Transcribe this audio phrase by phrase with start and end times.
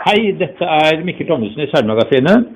[0.00, 2.46] Hei, dette er Mikkel Thommessen i Seilmagasinet.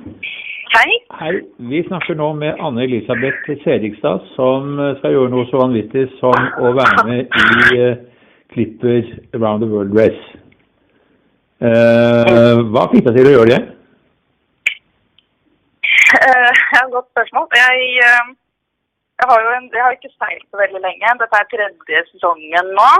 [0.73, 0.93] Hei.
[1.19, 1.33] Hei,
[1.69, 6.33] Vi snakker nå med Anne Elisabeth Serigstad, som skal gjøre noe så vanvittig som
[6.65, 7.99] å være med i uh,
[8.55, 10.25] Clipper Around the World Race.
[11.61, 13.61] Uh, hva fikk deg til å gjøre det?
[16.17, 17.47] Uh, godt spørsmål.
[17.61, 21.15] Jeg, jeg, har jo en, jeg har ikke seilt så veldig lenge.
[21.21, 22.91] Dette er tredje sesongen nå.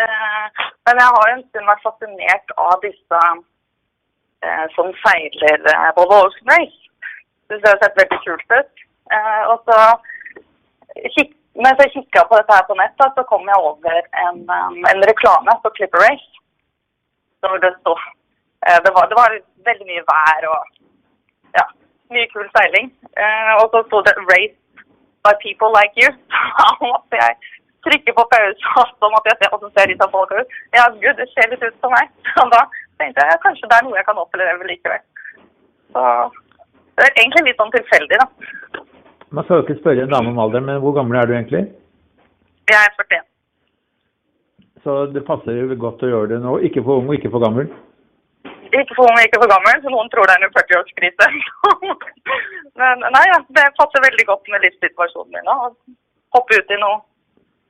[0.00, 3.24] Men jeg har en stund vært fascinert av disse
[4.74, 5.64] som seiler
[5.96, 6.80] Volvo Ocean Race.
[7.50, 8.84] Det har sett veldig kult ut.
[9.50, 9.78] og så
[11.16, 14.78] kik, mens jeg kikka på dette her på nett, så kom jeg over en, um,
[14.92, 16.30] en reklame på Clipper Race.
[17.42, 17.94] Det sto
[18.84, 19.30] det var, det var
[19.68, 20.60] veldig mye vær og
[21.58, 21.64] ja,
[22.12, 22.90] mye kul seiling.
[23.16, 24.56] Uh, og så sto det 'Race
[25.24, 26.16] by people like you'.
[26.60, 27.32] Da måtte jeg
[27.86, 30.50] trykke på pause, og så måtte jeg se hvordan ser disse folka ut.
[30.76, 32.06] Ja, gud, det ser litt ut som meg.
[32.34, 32.62] Så da
[33.00, 35.02] tenkte jeg kanskje det er noe jeg kan oppleve likevel.
[35.94, 36.04] Så
[37.00, 38.84] det er egentlig litt sånn tilfeldig, da.
[39.30, 41.62] Man skal jo ikke spørre en dame om alderen, men hvor gammel er du egentlig?
[42.70, 43.26] Jeg er 41.
[44.84, 46.56] Så det passer jo godt å gjøre det nå.
[46.66, 47.68] Ikke for ung og ikke for gammel?
[48.70, 51.28] Ikke for ung og ikke for gammel, så noen tror det er en 40-årskrise.
[52.80, 55.50] Men nei, ja, det passer veldig godt med livssituasjonen min.
[55.52, 55.70] Å
[56.36, 57.00] hoppe ut i noe,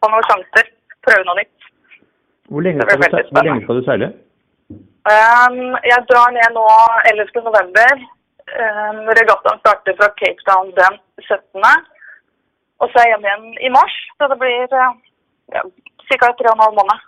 [0.00, 0.68] få noen sjanser,
[1.06, 1.70] prøve noe nytt.
[2.50, 4.10] Hvor lenge skal, du, hvor lenge skal du seile?
[5.08, 6.64] Um, jeg drar ned nå
[7.08, 7.40] 11.
[7.48, 7.92] november.
[8.50, 11.64] Um, regattaen starter fra Cape Town den 17.
[12.80, 14.92] Og så er jeg hjemme igjen i mars, så det blir uh,
[15.56, 15.62] ja,
[16.08, 16.28] ca.
[16.42, 17.00] 3,5 måneder.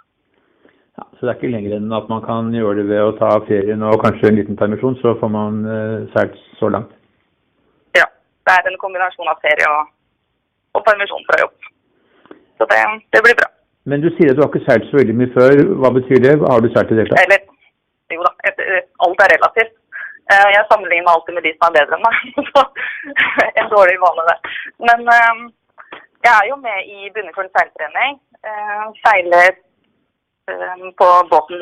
[0.99, 3.31] Ja, så det er ikke lenger enn at man kan gjøre det ved å ta
[3.49, 6.93] ferien og kanskje en liten permisjon, så får man uh, seilt så langt?
[7.99, 8.09] Ja.
[8.49, 9.93] Det er en kombinasjon av ferie og,
[10.79, 11.57] og permisjon fra jobb.
[12.57, 13.53] Så det, det, blir bra.
[13.85, 15.65] Men du sier at du har ikke seilt så veldig mye før.
[15.83, 16.39] Hva betyr det?
[16.41, 17.52] Har du seilt i det hele tatt?
[19.07, 19.75] Alt er relativt.
[20.31, 22.17] Uh, jeg sammenligner meg alltid med de som er bedre enn meg.
[22.51, 22.61] Så
[23.63, 24.55] en dårlig vane, det.
[24.89, 25.43] Men uh,
[26.23, 28.21] jeg er jo med i Bunnefjorden seiltrening.
[28.43, 29.61] Uh, seiler
[30.99, 31.61] på båten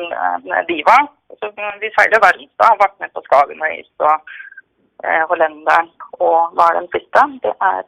[0.67, 0.95] Diva.
[1.39, 2.65] Så vi seiler verdensdag.
[2.65, 4.31] Har vært med på Skagen Race og
[5.29, 7.21] Hollenderen og hva er den siste?
[7.45, 7.85] Det er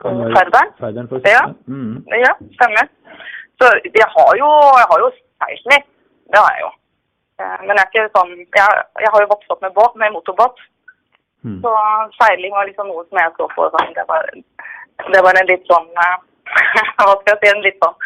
[0.00, 0.72] Ferderen.
[0.80, 1.44] Ferderen ja.
[1.68, 2.04] Mm.
[2.24, 2.88] ja, stemmer.
[3.60, 3.66] Så
[4.00, 4.48] jeg har jo,
[4.80, 5.88] jeg har jo seilt litt.
[6.32, 6.70] Det har jeg jo.
[7.66, 10.60] Men jeg er ikke sånn Jeg, jeg har jo vokst opp med båt, med motorbåt.
[11.46, 11.58] Mm.
[11.64, 11.72] Så
[12.18, 14.26] seiling var liksom noe som jeg så på sånn, det, var,
[15.14, 15.88] det var en litt sånn
[17.00, 17.52] Hva skal jeg si?
[17.54, 17.98] En litt sånn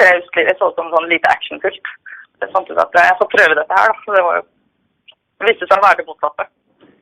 [0.00, 1.92] traustlig Det så ut som sånn lite actionfullt.
[2.52, 4.02] Samtidig at jeg får prøve dette her, da.
[4.04, 4.46] Så Det var jo
[5.38, 6.44] det viste seg å være det motsatte.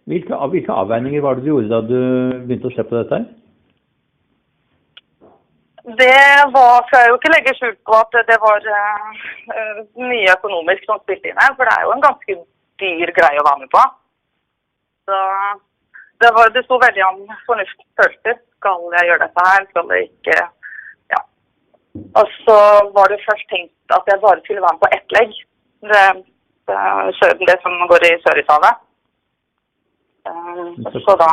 [0.06, 2.00] Hvilke, hvilke avveininger var det du gjorde da du
[2.47, 3.21] begynte å se på dette?
[3.22, 3.45] her?
[5.86, 10.82] Det var, skal jeg jo ikke legge skjul på at det var uh, mye økonomisk
[10.82, 11.52] som spilte inn her.
[11.54, 12.34] For det er jo en ganske
[12.82, 13.82] dyr greie å være med på.
[15.06, 15.20] Så
[16.25, 18.41] det, var, det sto veldig om fornuftsfølelser.
[18.58, 19.69] Skal jeg gjøre dette her?
[19.70, 20.41] Skal jeg ikke
[21.14, 21.20] Ja.
[22.19, 22.58] Og så
[22.96, 25.38] var det først tenkt at jeg bare skulle være med på ett legg.
[25.92, 26.04] Det,
[26.66, 28.82] det, det som går i Sørishavet.
[30.26, 30.75] Uh,
[31.06, 31.30] så da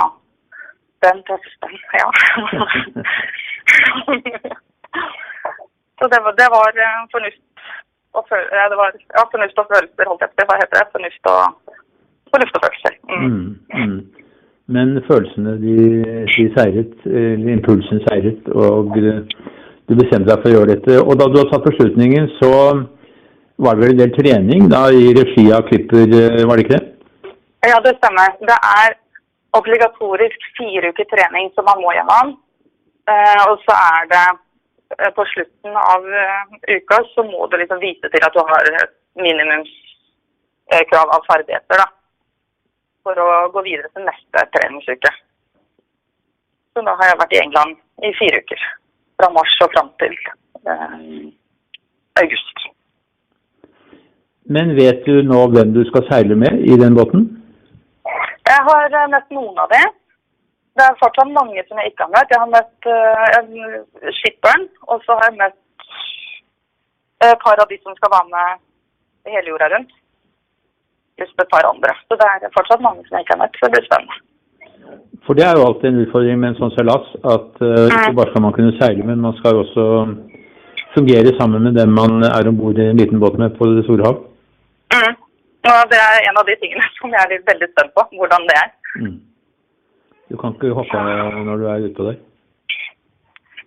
[1.03, 2.07] Den testen, ja.
[5.97, 6.69] Så det var, det var
[7.13, 7.43] fornuft
[8.17, 10.87] og følelser det var, ja, fornuft og følelser, holdt jeg på Hva heter det?
[10.95, 11.41] Fornuft og,
[12.31, 12.93] fornuft og følelser.
[13.11, 13.23] Mm.
[13.25, 13.49] Mm,
[13.79, 13.99] mm.
[14.75, 15.77] Men følelsene de,
[16.33, 20.93] de seiret, eller impulsen seiret, og du bestemte deg for å gjøre dette.
[21.03, 22.53] Og da du har tatt beslutningen, så
[23.63, 26.07] var det vel en del trening da i regi av Klipper,
[26.47, 26.85] var det ikke det?
[27.71, 28.29] Ja, det stemmer.
[28.49, 28.95] Det er
[29.57, 32.35] obligatorisk fire uker trening som man må gjennom.
[33.03, 37.81] Uh, og så er det uh, på slutten av uh, uka så må du liksom
[37.81, 38.69] vise til at du har
[39.19, 41.87] minimumskrav av ferdigheter da,
[43.03, 45.11] for å gå videre til neste treningsuke.
[46.73, 47.75] Så da har jeg vært i England
[48.07, 48.63] i fire uker.
[49.19, 50.15] Fra mars og fram til
[52.23, 52.63] august.
[54.55, 57.27] Men vet du nå hvem du skal seile med i den båten?
[58.47, 59.93] Jeg har møtt noen av dem.
[60.73, 62.31] Det er fortsatt mange som jeg ikke har møtt.
[62.33, 65.59] Jeg har møtt uh, skipperen, og så har jeg møtt
[67.23, 69.91] et par av de som skal være med hele jorda rundt.
[71.21, 71.93] Just et par andre.
[72.07, 73.59] Så det er fortsatt mange som jeg ikke har møtt.
[73.59, 74.21] Så det blir spennende.
[75.25, 78.31] For det er jo alltid en utfordring med en sånn seilas, at uh, ikke bare
[78.33, 79.85] skal man kunne seile, men man skal også
[80.95, 83.85] fungere sammen med dem man er om bord i en liten båt med på det
[83.85, 84.17] store hav.
[84.93, 85.13] Mm.
[85.67, 88.57] Ja, det er en av de tingene som jeg er veldig spent på, hvordan det
[88.63, 88.73] er.
[89.03, 89.15] Mm.
[90.31, 91.03] Du kan ikke hoppe
[91.47, 92.21] når du er ute der?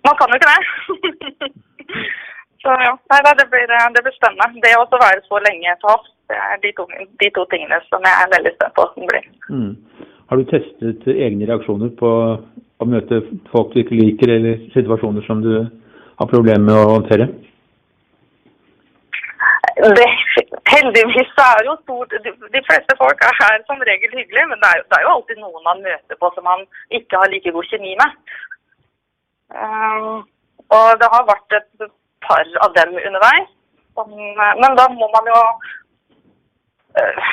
[0.06, 1.52] Man kan jo ikke det.
[2.62, 4.62] Så ja, nei, nei, det, blir, det blir spennende.
[4.64, 6.86] Det å være så lenge til havs, det er de to,
[7.22, 9.28] de to, tingene som jeg er veldig spent på hvordan blir.
[9.54, 10.06] Mm.
[10.26, 12.10] Har du testet egne reaksjoner på
[12.82, 13.20] å møte
[13.52, 17.28] folk du ikke liker, eller situasjoner som du har problemer med å håndtere?
[19.76, 20.08] Det,
[20.72, 22.14] heldigvis er jo stort
[22.54, 25.42] de, fleste folk er her som regel hyggelige, men det er, det er, jo alltid
[25.42, 26.64] noen man møter på som man
[26.98, 28.16] ikke har like god kjemi med.
[29.62, 30.16] Um,
[30.76, 31.90] og det har vært et
[32.26, 33.52] par av dem underveis.
[34.62, 35.38] Men da må man jo
[37.00, 37.30] uh,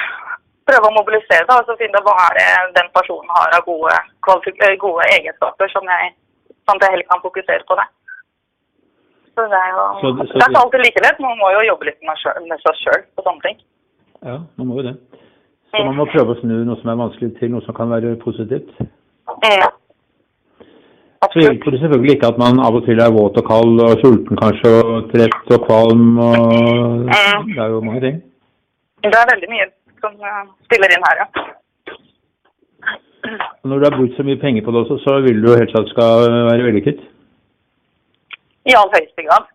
[0.69, 3.97] prøve å mobilisere seg og så finne hva er det den personen har av gode,
[4.85, 6.13] gode egenskaper som jeg,
[6.69, 7.89] sånn jeg heller kan fokusere på det.
[9.33, 11.21] Så det er jo så, så, det er ikke alltid like lett.
[11.25, 13.61] Man må jo jobbe litt med, seg sjøl på sånne ting.
[14.23, 14.97] Ja, man må jo det.
[15.71, 15.87] Så mm.
[15.89, 18.69] man må prøve å snu noe som er vanskelig til noe som kan være positivt.
[18.83, 19.63] Mm.
[21.31, 24.01] Så hjelper det selvfølgelig ikke at man av og til er våt og kald og
[24.03, 26.41] sulten kanskje, og trett og kvalm og
[27.07, 27.47] mm.
[27.47, 28.19] Det er jo mange ting.
[29.03, 29.67] Det er veldig mye
[30.03, 31.27] som eh, spiller inn her, ja.
[33.63, 35.75] Når du har brukt så mye penger på det også, så vil du jo helt
[35.77, 36.99] det skal være vellykket?
[38.69, 39.49] I all høyeste grad.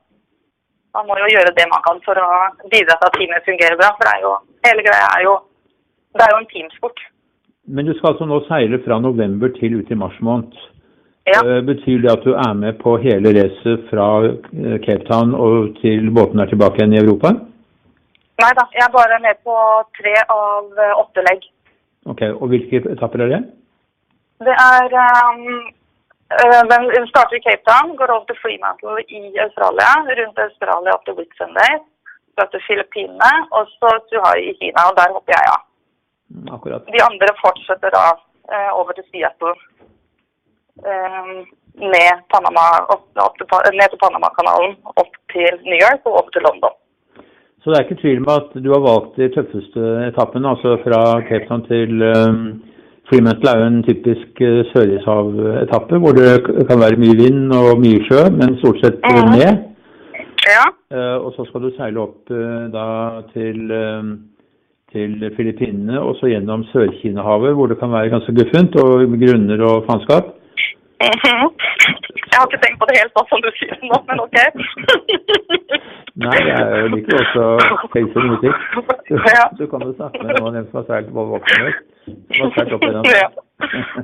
[0.97, 2.29] Man må jo gjøre det man kan for å
[2.73, 3.93] bidra til at teamet fungerer bra.
[3.97, 4.33] For det er jo,
[4.67, 5.37] hele greia er jo
[6.17, 7.01] det er jo en teamsport.
[7.69, 10.57] Men du skal altså nå seile fra november til ut i mars måned.
[11.29, 11.43] Ja.
[11.45, 15.77] Eh, betyr det at du er med på hele racet fra eh, Cape Town og
[15.83, 17.35] til båten er tilbake igjen i Europa?
[18.41, 19.57] Nei da, jeg er bare med på
[19.99, 21.45] tre av eh, åtte legg.
[22.09, 23.43] Ok, Og hvilke etapper er det?
[24.47, 25.69] Det er um,
[26.29, 29.93] Den starter i Cape Town, går over til Fremantle i Australia.
[30.19, 31.79] Rundt Australia opp til Whitsunday.
[32.37, 34.91] Så til Filippinene, og så Suhai i Kina.
[34.91, 35.63] Og der hopper jeg av.
[36.45, 36.55] Ja.
[36.55, 36.91] akkurat.
[36.95, 38.07] De andre fortsetter da
[38.81, 39.55] over til Seattle
[40.87, 41.31] Eh,
[41.95, 43.47] ned, Panama, opp, opp til,
[43.79, 46.75] ned til Panamakanalen, opp til New York og opp til London.
[47.59, 51.01] Så det er ikke tvil om at du har valgt de tøffeste etappene, altså fra
[51.29, 52.45] Cape Town til um,
[53.09, 56.33] Fremantle er jo en typisk uh, sørishavetappe hvor det
[56.69, 58.99] kan være mye vind og mye sjø, men stort sett
[59.33, 59.65] ned.
[60.49, 60.65] Ja.
[60.95, 62.87] Uh, og så skal du seile opp uh, da
[63.35, 63.59] til,
[64.93, 69.89] til Filippinene og så gjennom Sør-Kina-havet hvor det kan være ganske guffent og grunner og
[69.89, 70.35] faenskap.
[72.29, 74.37] Jeg har ikke tenkt på det helt sånn som du sier det nå, men ok.
[76.25, 77.45] Nei, jeg liker også
[77.95, 78.67] face musikk.
[79.09, 79.45] Du, ja.
[79.59, 82.87] du kan jo snakke med noen som har seilt både voksen og har seilt opp
[82.87, 83.11] den.
[83.17, 83.29] Ja.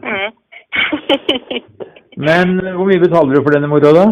[0.05, 0.31] Mm.
[2.27, 4.05] Men hvor mye betaler du for denne moroa, da?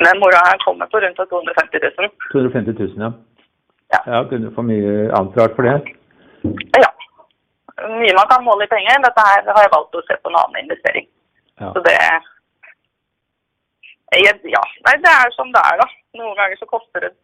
[0.00, 2.08] Den moroa her kommer på rundt 250 000.
[2.32, 3.10] 250 000, ja.
[3.92, 4.00] Ja.
[4.12, 5.76] ja kunne du få mye annet rart for det?
[6.80, 6.90] Ja.
[8.00, 9.04] Mye man kan måle i penger.
[9.04, 11.08] Dette her har jeg valgt å se på en annen investering.
[11.60, 11.72] Ja.
[11.76, 11.96] Så det
[14.14, 14.62] Ja.
[14.86, 15.86] Nei, det er som det er, da.
[16.20, 17.14] Noen ganger så koster det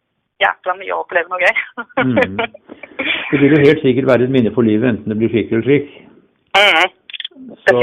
[0.43, 1.55] jækla mye å oppleve noe gøy.
[2.03, 2.41] mm.
[3.33, 5.63] Det vil jo helt sikkert være et minne for livet, enten det blir slik eller
[5.65, 5.87] slik.
[6.53, 6.91] Mm.
[7.65, 7.79] Så,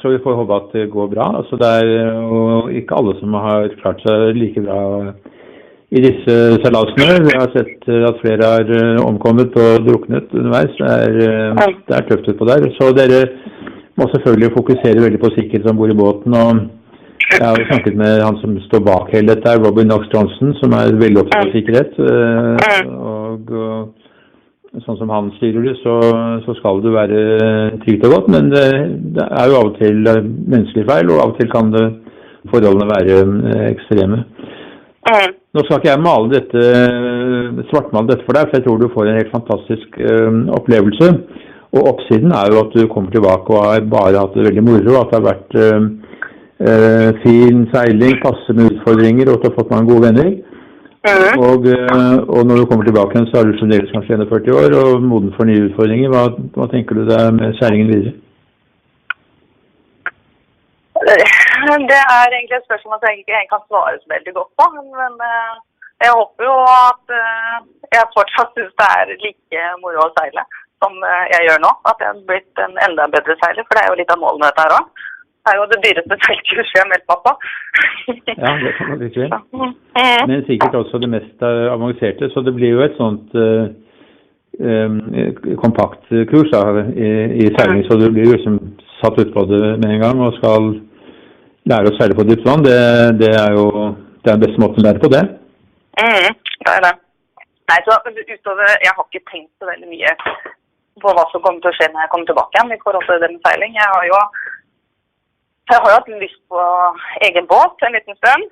[0.00, 1.28] så, vi får håpe at det går bra.
[1.38, 1.86] Altså, det er
[2.18, 2.40] jo
[2.80, 4.80] ikke alle som har klart seg like bra
[5.92, 7.20] i disse seilasene.
[7.28, 10.74] Vi har sett at flere har eh, omkommet og druknet underveis.
[10.80, 12.66] Det er, eh, det er tøft utpå der.
[12.80, 13.22] Så dere
[14.00, 16.38] må selvfølgelig fokusere veldig på sikkerhet om bord i båten.
[16.42, 16.81] og
[17.30, 20.74] Jeg har jo snakket med han som står bak hele dette, Robin Knox Johnson, som
[20.76, 21.98] er veldig opptatt av sikkerhet.
[22.02, 25.96] Eh, og, og sånn som han styrer det, så,
[26.46, 27.22] så skal det være
[27.84, 28.30] trygt og godt.
[28.34, 28.64] Men det,
[29.18, 31.86] det, er jo av og til menneskelige feil, og av og til kan det,
[32.50, 34.24] forholdene være eh, ekstreme.
[35.52, 36.60] Nå skal ikke jeg male dette,
[37.70, 39.98] svartmale dette for deg, for jeg tror du får en helt fantastisk
[40.58, 41.08] opplevelse.
[41.72, 44.94] Og oppsiden er jo at du kommer tilbake og har bare hatt det veldig moro.
[45.00, 45.58] At det har vært
[47.22, 50.32] fin seiling, passe med utfordringer, og at du har fått mange gode venner.
[51.02, 51.40] Mm.
[51.46, 51.64] Og,
[52.34, 55.32] og, når du kommer tilbake igjen, så er du fremdeles kanskje 41 år og moden
[55.36, 56.12] for nye utfordringer.
[56.12, 56.22] Hva,
[56.54, 58.14] hva tenker du deg med seilingen videre?
[61.90, 64.68] Det er egentlig et spørsmål som jeg ikke kan svare så veldig godt på.
[65.02, 65.14] Men
[66.04, 67.16] jeg håper jo at
[67.96, 70.44] jeg fortsatt syns det er like moro å seile
[70.82, 71.72] som eh, jeg gjør nå.
[71.90, 74.48] At jeg har blitt en enda bedre seiler, for det er jo litt av målene
[74.48, 75.02] dette her òg.
[75.50, 77.32] Er jo det dyreste feltkurset jeg har meldt meg på.
[78.44, 79.24] ja, det kan man si.
[80.30, 82.30] Men sikkert også det mest eh, avanserte.
[82.30, 83.64] Så det blir jo et sånt uh,
[84.60, 85.00] um,
[85.64, 86.62] kompakt kurs da,
[86.94, 87.10] i,
[87.42, 87.82] i, seiling.
[87.88, 88.60] Så du blir liksom
[89.00, 90.72] satt utpå det med en gang og skal
[91.70, 92.64] lære å seile på dypt vann.
[92.66, 92.78] Det,
[93.22, 93.66] det, er jo
[94.22, 95.26] det er den beste måten å lære på det.
[95.98, 96.30] Mm,
[96.62, 96.96] det er det.
[97.70, 100.16] Nei, så utover Jeg har ikke tenkt så veldig mye
[101.02, 103.22] på hva som kommer til å skje når jeg kommer tilbake igjen i forhold til
[103.22, 103.78] det med seiling.
[103.78, 104.18] Jeg har jo,
[105.70, 106.66] jeg har jo hatt lyst på
[107.28, 108.50] egen båt en liten stund.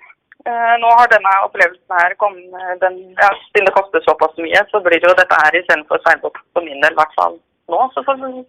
[0.48, 4.96] Eh, nå har denne opplevelsen her kommet den, ja, det koster såpass mye, så blir
[4.96, 7.36] det jo dette her istedenfor seilbåt på min del, i hvert fall
[7.68, 7.80] nå.
[7.94, 8.44] Så får vi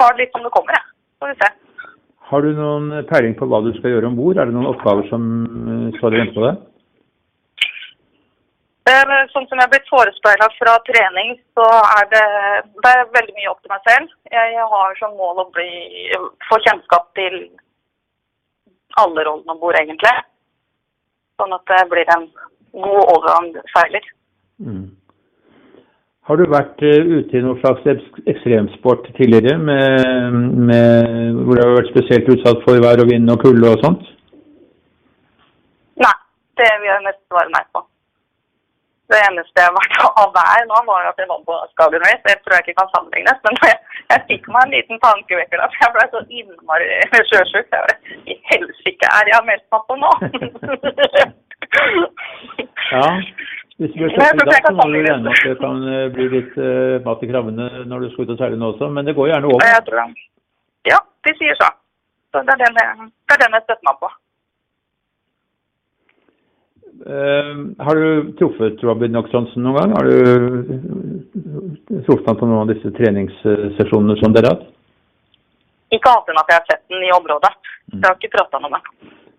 [0.00, 0.86] ta det litt som det kommer, jeg.
[1.22, 1.52] Får vi se.
[2.28, 4.40] Har du noen peiling på hva du skal gjøre om bord?
[4.40, 5.22] Er det noen oppgaver som
[6.00, 6.66] står og venter på deg?
[8.88, 11.64] Sånn som jeg er blitt forespeila fra trening, så
[11.98, 12.26] er det,
[12.80, 14.12] det er veldig mye opp til meg selv.
[14.32, 15.68] Jeg har som mål å bli,
[16.48, 17.36] få kjennskap til
[19.02, 20.14] alle rollene om bord, egentlig.
[21.38, 22.24] Sånn at det blir en
[22.78, 24.08] god allround-seiler.
[24.64, 24.86] Mm.
[26.28, 27.84] Har du vært ute i noen slags
[28.28, 30.40] ekstremsport tidligere, med,
[30.70, 34.10] med, hvor du har vært spesielt utsatt for vær og vind og kulde og sånt?
[36.04, 36.16] Nei,
[36.60, 37.84] det vil jeg nesten svare nei på.
[39.08, 42.24] Det eneste jeg har vært av vær nå, var at jeg var på Skagen Race.
[42.26, 43.38] Det tror jeg ikke kan sammenlignes.
[43.46, 43.76] Men jeg,
[44.12, 46.86] jeg fikk meg en liten tankevekker da, for jeg ble så innmari
[47.30, 47.70] sjøsjuk.
[47.72, 47.96] Jeg bare
[48.28, 50.12] I helsike er jeg meldt meg på nå!
[52.92, 53.08] ja.
[53.78, 56.54] Hvis du blir i da, så må du regne at det kan eh, bli litt
[56.58, 58.92] uh, mat i krabbene når du skal ut og seile nå også.
[58.92, 59.62] Men det går gjerne over.
[60.88, 61.68] Ja, de sier så.
[62.34, 64.10] så det, er den jeg, det er den jeg støtter meg på.
[66.98, 69.92] Uh, har du truffet Robin Knox-Johnson noen gang?
[69.96, 70.16] Har du
[72.06, 74.66] truffet han på noen av disse treningssesjonene som dere har hatt?
[75.94, 77.52] Ikke annet enn at jeg har sett den i området.
[77.94, 78.84] Jeg har ikke prata med ham.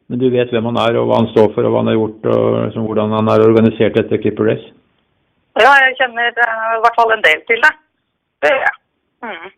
[0.09, 1.99] Men du vet hvem han er, og hva han står for, og hva han har
[1.99, 4.73] gjort, og liksom, hvordan han har organisert dette Clipper Race?
[5.59, 7.73] Ja, jeg kjenner uh, i hvert fall en del til det.
[8.41, 8.77] Det gjør jeg.
[9.27, 9.49] Mm.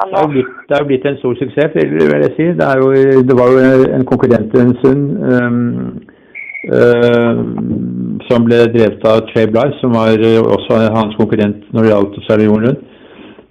[0.00, 2.46] Det er, blitt, det er blitt en stor suksess, vil jeg si.
[2.56, 2.88] Det, jo,
[3.28, 5.02] det var jo en konkurrent en stund.
[5.28, 5.66] Um,
[6.00, 6.09] Uh,
[6.68, 12.18] som ble drevet av Trey Bly, som var uh, også hans konkurrent når det gjaldt
[12.20, 12.86] å seile jorden rundt.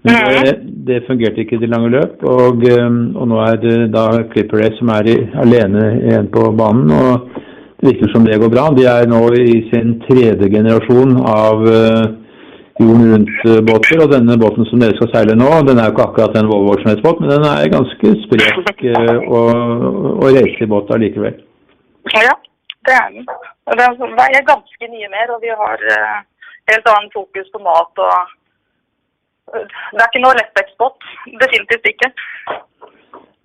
[0.08, 0.54] Men det,
[0.88, 4.62] det, fungerte ikke i det lange løp, og, um, og, nå er det da Clipper
[4.62, 6.94] Race som er i, alene igjen på banen.
[6.96, 7.28] og
[7.82, 8.70] Det virker som det går bra.
[8.78, 11.66] De er nå i sin tredje generasjon av
[12.80, 14.04] jorden rundt-båter.
[14.06, 16.78] Og denne båten som dere skal seile nå, den er jo ikke akkurat en Volvo
[16.78, 18.86] båt, men den er ganske sprek
[19.28, 19.50] og,
[20.14, 21.42] og reiselig båt allikevel.
[22.16, 22.38] Ja
[22.90, 23.38] det er.
[23.70, 26.18] Og den veier ganske mye mer, og vi har uh,
[26.72, 28.36] helt annet fokus på mat og
[29.50, 31.06] Det er ikke noe lettvektsbåt.
[31.42, 32.10] Definitivt ikke.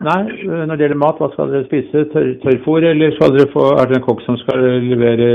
[0.04, 2.02] Nei, eh, når det gjelder mat, hva skal dere spise?
[2.12, 5.28] Tør, tørrfôr, eller skal dere få, er det en kokk som skal levere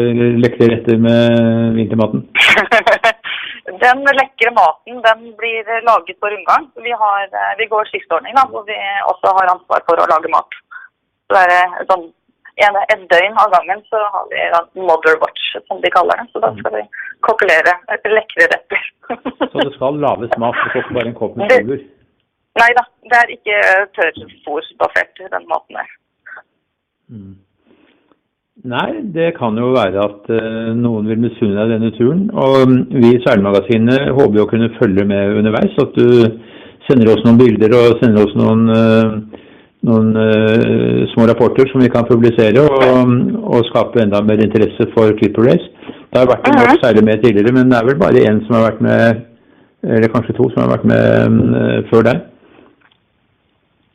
[0.44, 2.22] lekre retter med vintermaten?
[3.86, 6.70] den lekre maten den blir laget på rundgang.
[6.86, 8.78] Vi, har, vi går skiftordning da, hvor vi
[9.10, 10.62] også har ansvar for å lage mat.
[11.30, 12.06] Så det er sånn
[12.66, 16.28] et døgn av gangen så har vi Mother Watch, som de kaller det.
[16.34, 16.84] Så da skal vi
[17.28, 17.76] kokkelere
[18.16, 18.90] lekre retter.
[19.52, 21.86] så det skal lages mat, det får ikke bare en kopp med suger?
[22.60, 23.60] Nei da, det er ikke
[23.96, 25.94] tørrfôrbasert, den maten der.
[27.10, 27.38] Mm.
[28.68, 32.26] Nei, det kan jo være at uh, noen vil misunne deg denne turen.
[32.36, 35.78] Og um, vi i Seilmagasinet håper å kunne følge med underveis.
[35.80, 36.10] At du
[36.90, 39.48] sender oss noen bilder og sender oss noen uh,
[39.88, 42.82] noen uh, små rapporter som vi kan publisere og,
[43.40, 45.68] og, skape enda mer interesse for Clipper Race.
[46.12, 48.58] Det har vært en norsk seiler med tidligere, men det er vel bare én som
[48.58, 49.24] har vært med,
[49.96, 52.22] eller kanskje to som har vært med uh, før deg?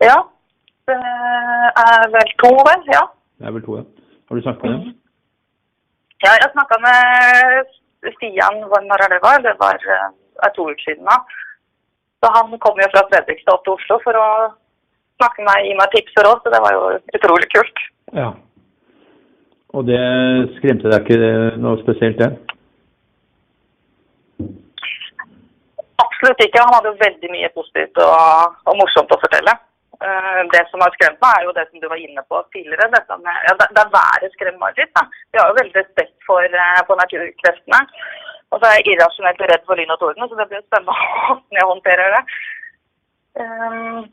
[0.04, 0.18] Ja,
[0.88, 0.98] det
[1.84, 2.90] er vel to, vel.
[2.96, 3.04] Ja.
[3.40, 3.86] Det er vel to, ja.
[4.28, 4.92] Har du snakket med dem?
[6.24, 7.72] Ja, jeg snakka med
[8.16, 9.42] Stian når det var.
[9.44, 9.80] Det var
[10.42, 11.18] er to uker siden da.
[12.20, 14.28] Så han kom jo fra Fredrikstad til Oslo for å
[15.24, 16.82] snakke med meg, gi meg tips og råd, så det var jo
[17.18, 17.84] utrolig kult.
[18.14, 18.30] Ja.
[19.74, 20.02] Og det
[20.58, 22.30] skremte deg ikke noe spesielt, det?
[26.04, 26.62] Absolutt ikke.
[26.62, 29.56] Han hadde jo veldig mye positivt og, og morsomt å fortelle.
[30.04, 32.90] Uh, det som har skremt meg, er jo det som du var inne på tidligere.
[32.92, 34.92] Dette med, ja, det, det været skremmer meg litt.
[34.98, 35.04] Da.
[35.32, 37.80] Vi har jo veldig respekt for, uh, for naturkreftene.
[38.52, 41.58] Og så er jeg irrasjonelt redd for lyn og torden, så det blir spennende hvordan
[41.58, 42.22] jeg håndterer det.
[43.42, 44.04] Um,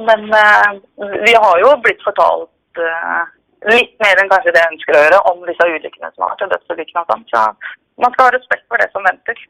[0.00, 0.68] men uh,
[1.26, 3.24] vi har jo blitt fortalt uh,
[3.70, 6.54] litt mer enn kanskje det jeg ønsker å gjøre om disse ulykkene som har vært,
[6.54, 7.26] dødsulykkene og sånn.
[7.30, 7.42] Så
[8.02, 9.44] man skal ha respekt for det som venter.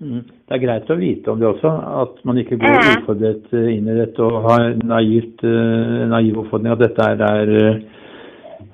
[0.00, 0.22] Mm.
[0.24, 2.86] Det er greit å vite om det også, at man ikke går mm.
[3.02, 7.52] uforberedt eh, inn i dette og har naivt, uh, naiv oppfatning at dette er, er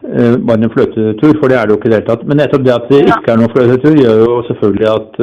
[0.06, 2.24] uh, bare en fløtetur, for det er det jo ikke i det hele tatt.
[2.28, 5.18] Men nettopp det at det ikke er noen fløtetur, gjør jo selvfølgelig at,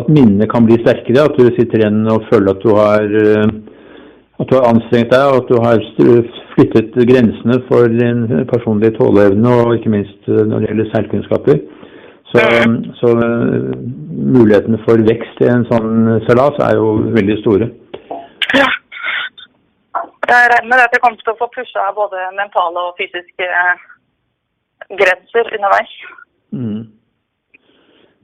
[0.00, 1.26] at minnene kan bli sterkere.
[1.26, 3.18] At du sitter igjen og føler at du har
[4.40, 5.82] at du har anstrengt deg, og at du har
[6.54, 11.60] flyttet grensene for din personlige tåleevne, og ikke minst eh, når det gjelder seilkunnskaper.
[12.30, 12.42] Så,
[13.00, 13.70] så uh,
[14.36, 17.66] mulighetene for vekst i en sånn seilas er jo veldig store.
[18.54, 18.68] Ja.
[20.30, 23.82] Jeg regner med at jeg kommer til å få pusha både mentale og fysiske eh,
[25.00, 25.96] grenser underveis.
[26.54, 26.84] Mm.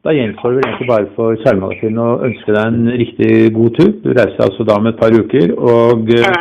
[0.06, 3.88] Da gjenstår det vel egentlig bare for Seilmagasinet å ønske deg en riktig god tur.
[4.04, 6.36] Du reiser altså da om et par uker, og eh,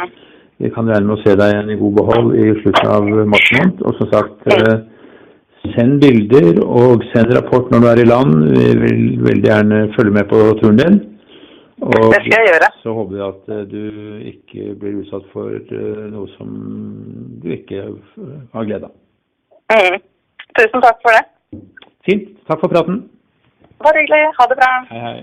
[0.61, 3.47] vi kan regne med å se deg igjen i god behold i slutten av mars
[3.55, 3.81] måned.
[3.81, 4.75] Og som sagt, eh,
[5.73, 8.35] send bilder og send rapport når du er i land.
[8.51, 11.01] Vi vil veldig gjerne følge med på turen din.
[11.89, 12.69] Og Det skal jeg gjøre.
[12.83, 13.81] så håper vi at eh, du
[14.35, 15.73] ikke blir utsatt for
[16.13, 16.53] noe som
[17.41, 17.81] du ikke
[18.53, 18.95] har glede av.
[19.73, 19.99] Mm.
[20.53, 21.25] Tusen takk for det.
[22.05, 22.29] Fint.
[22.45, 23.01] Takk for praten.
[23.85, 24.23] Bare hyggelig.
[24.37, 24.71] Ha det bra.
[24.91, 25.17] Hei, hei.